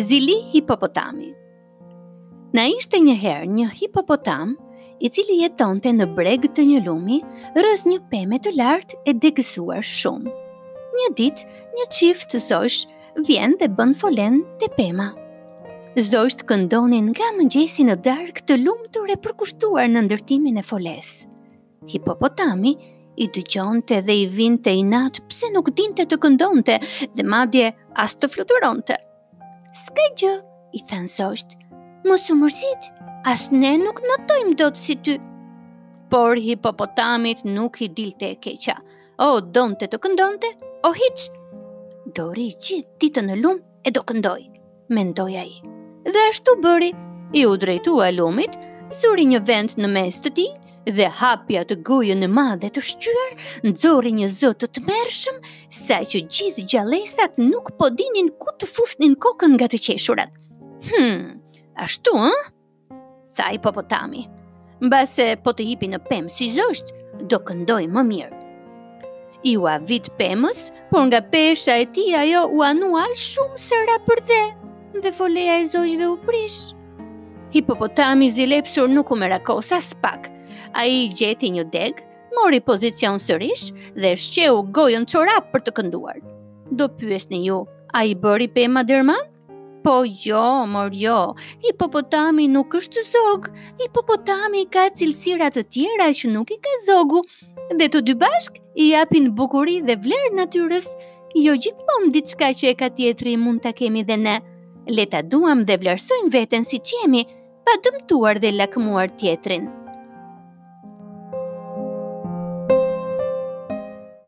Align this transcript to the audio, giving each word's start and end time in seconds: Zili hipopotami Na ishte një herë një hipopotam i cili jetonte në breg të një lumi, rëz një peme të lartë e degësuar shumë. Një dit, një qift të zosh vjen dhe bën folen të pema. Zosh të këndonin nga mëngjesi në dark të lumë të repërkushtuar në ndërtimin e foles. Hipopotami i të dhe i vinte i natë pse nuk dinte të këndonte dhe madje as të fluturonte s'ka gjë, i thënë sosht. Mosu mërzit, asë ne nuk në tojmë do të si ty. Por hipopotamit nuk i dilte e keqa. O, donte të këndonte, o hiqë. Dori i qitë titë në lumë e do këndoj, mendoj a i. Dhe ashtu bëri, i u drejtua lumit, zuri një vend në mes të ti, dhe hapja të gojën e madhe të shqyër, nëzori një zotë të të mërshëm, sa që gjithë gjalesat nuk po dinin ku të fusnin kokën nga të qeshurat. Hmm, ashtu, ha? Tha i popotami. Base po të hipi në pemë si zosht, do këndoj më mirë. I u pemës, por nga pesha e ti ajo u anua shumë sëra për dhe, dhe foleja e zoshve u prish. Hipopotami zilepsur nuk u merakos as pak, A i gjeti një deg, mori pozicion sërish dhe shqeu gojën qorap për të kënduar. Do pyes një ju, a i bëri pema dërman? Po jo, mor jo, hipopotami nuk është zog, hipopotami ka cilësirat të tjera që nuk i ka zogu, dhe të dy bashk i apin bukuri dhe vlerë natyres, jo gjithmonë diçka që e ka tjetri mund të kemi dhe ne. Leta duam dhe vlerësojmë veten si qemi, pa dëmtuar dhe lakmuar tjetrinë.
Zili 0.00 0.34
hipopotami 0.54 1.26
Na 2.56 2.62
ishte 2.72 2.96
një 3.04 3.14
herë 3.22 3.48
një 3.54 3.64
hipopotam 3.80 4.52
i 5.04 5.10
cili 5.12 5.36
jetonte 5.42 5.90
në 5.92 6.06
breg 6.16 6.46
të 6.56 6.62
një 6.68 6.78
lumi, 6.86 7.18
rëz 7.64 7.82
një 7.88 7.98
peme 8.12 8.38
të 8.44 8.54
lartë 8.54 8.96
e 9.04 9.12
degësuar 9.24 9.84
shumë. 9.90 10.32
Një 11.00 11.08
dit, 11.20 11.42
një 11.76 11.86
qift 11.98 12.30
të 12.32 12.40
zosh 12.46 12.78
vjen 13.28 13.58
dhe 13.60 13.68
bën 13.80 13.92
folen 14.02 14.38
të 14.62 14.70
pema. 14.78 15.10
Zosh 16.10 16.38
të 16.40 16.48
këndonin 16.52 17.10
nga 17.12 17.28
mëngjesi 17.36 17.84
në 17.90 17.98
dark 18.06 18.40
të 18.48 18.56
lumë 18.62 18.88
të 18.94 19.04
repërkushtuar 19.12 19.90
në 19.92 20.06
ndërtimin 20.08 20.60
e 20.62 20.64
foles. 20.70 21.12
Hipopotami 21.92 22.74
i 23.24 23.28
të 23.28 23.42
dhe 24.08 24.16
i 24.22 24.24
vinte 24.38 24.72
i 24.80 24.82
natë 24.94 25.26
pse 25.28 25.52
nuk 25.54 25.72
dinte 25.76 26.06
të 26.08 26.20
këndonte 26.24 26.80
dhe 27.06 27.28
madje 27.36 27.72
as 28.04 28.16
të 28.16 28.32
fluturonte 28.36 28.96
s'ka 29.72 30.02
gjë, 30.18 30.32
i 30.74 30.80
thënë 30.88 31.08
sosht. 31.10 31.56
Mosu 32.06 32.34
mërzit, 32.38 32.88
asë 33.28 33.54
ne 33.60 33.74
nuk 33.82 34.00
në 34.06 34.16
tojmë 34.30 34.54
do 34.58 34.70
të 34.74 34.80
si 34.82 34.96
ty. 35.04 35.16
Por 36.10 36.38
hipopotamit 36.42 37.44
nuk 37.46 37.78
i 37.84 37.88
dilte 37.94 38.32
e 38.34 38.38
keqa. 38.42 38.78
O, 39.20 39.28
donte 39.42 39.86
të 39.86 40.00
këndonte, 40.00 40.50
o 40.86 40.90
hiqë. 40.96 41.38
Dori 42.16 42.48
i 42.50 42.56
qitë 42.56 42.96
titë 43.02 43.24
në 43.28 43.36
lumë 43.42 43.86
e 43.86 43.92
do 43.94 44.02
këndoj, 44.02 44.42
mendoj 44.96 45.34
a 45.38 45.44
i. 45.46 45.56
Dhe 46.08 46.26
ashtu 46.30 46.56
bëri, 46.64 46.90
i 47.36 47.44
u 47.46 47.54
drejtua 47.60 48.10
lumit, 48.16 48.56
zuri 49.02 49.28
një 49.30 49.42
vend 49.46 49.76
në 49.78 49.90
mes 49.94 50.18
të 50.24 50.32
ti, 50.38 50.48
dhe 50.88 51.06
hapja 51.12 51.62
të 51.68 51.76
gojën 51.84 52.22
e 52.24 52.28
madhe 52.32 52.70
të 52.72 52.80
shqyër, 52.86 53.32
nëzori 53.66 54.12
një 54.16 54.28
zotë 54.32 54.64
të 54.66 54.80
të 54.80 54.84
mërshëm, 54.88 55.38
sa 55.78 55.98
që 56.12 56.22
gjithë 56.34 56.64
gjalesat 56.72 57.38
nuk 57.42 57.72
po 57.80 57.90
dinin 57.92 58.30
ku 58.40 58.54
të 58.60 58.68
fusnin 58.70 59.16
kokën 59.20 59.56
nga 59.58 59.68
të 59.68 59.82
qeshurat. 59.86 60.32
Hmm, 60.88 61.36
ashtu, 61.76 62.14
ha? 62.16 62.32
Tha 63.36 63.50
i 63.54 63.58
popotami. 63.60 64.24
Base 64.80 65.34
po 65.44 65.52
të 65.52 65.66
hipi 65.68 65.90
në 65.92 66.00
pemë 66.08 66.32
si 66.32 66.48
zosht, 66.56 66.94
do 67.28 67.38
këndoj 67.44 67.82
më 67.90 68.04
mirë. 68.12 68.38
I 69.44 69.54
u 69.56 69.62
pemës, 70.20 70.70
por 70.90 71.06
nga 71.08 71.20
pesha 71.20 71.76
e 71.80 71.86
ti 71.86 72.14
ajo 72.14 72.48
u 72.52 72.62
anua 72.62 73.06
shumë 73.16 73.56
sëra 73.56 73.96
për 74.06 74.20
dhe, 74.28 74.42
dhe 75.00 75.12
foleja 75.12 75.60
e 75.60 75.66
zoshve 75.68 76.06
u 76.08 76.16
prish. 76.26 76.72
Hipopotami 77.52 78.30
zilepsur 78.30 78.88
nuk 78.88 79.10
u 79.10 79.16
merakos 79.16 79.72
as 79.72 79.94
pak, 80.02 80.28
A 80.74 80.84
i 80.86 81.08
gjeti 81.14 81.50
një 81.50 81.64
deg, 81.72 81.98
mori 82.36 82.60
pozicion 82.62 83.18
sërish 83.18 83.70
dhe 83.98 84.12
shqeu 84.14 84.60
gojën 84.76 85.02
qorap 85.10 85.48
për 85.52 85.64
të 85.66 85.72
kënduar. 85.78 86.18
Do 86.70 86.86
pyes 86.98 87.24
një 87.30 87.40
ju, 87.48 87.56
a 87.96 88.04
i 88.06 88.12
bëri 88.14 88.46
pema 88.54 88.84
dërman? 88.86 89.24
Po 89.82 90.02
jo, 90.06 90.44
mor 90.68 90.92
jo, 90.94 91.34
hipopotami 91.64 92.46
nuk 92.52 92.74
është 92.78 93.02
zog, 93.08 93.48
hipopotami 93.80 94.62
ka 94.70 94.86
cilësirat 95.00 95.56
të 95.58 95.64
tjera 95.74 96.10
që 96.18 96.30
nuk 96.34 96.52
i 96.54 96.58
ka 96.62 96.76
zogu, 96.86 97.22
dhe 97.78 97.88
të 97.90 98.04
dy 98.06 98.14
bashk 98.22 98.60
i 98.76 98.92
apin 99.00 99.30
bukuri 99.34 99.80
dhe 99.82 99.96
vlerë 100.04 100.34
natyres, 100.38 100.86
jo 101.34 101.56
gjithmonë 101.64 102.12
diçka 102.14 102.52
që 102.60 102.70
e 102.74 102.76
ka 102.84 102.92
tjetri 102.94 103.34
mund 103.40 103.64
të 103.66 103.74
kemi 103.82 104.04
dhe 104.06 104.20
ne. 104.22 104.38
Leta 104.86 105.24
duam 105.26 105.64
dhe 105.66 105.80
vlerësojmë 105.82 106.32
veten 106.36 106.64
si 106.68 106.78
qemi, 106.92 107.26
pa 107.64 107.80
dëmtuar 107.84 108.38
dhe 108.44 108.54
lakmuar 108.60 109.10
tjetrinë. 109.18 109.79